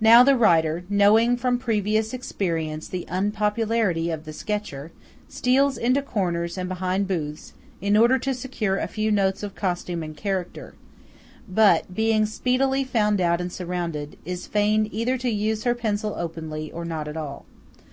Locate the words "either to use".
14.90-15.62